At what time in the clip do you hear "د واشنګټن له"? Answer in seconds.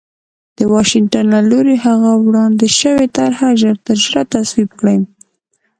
0.57-1.39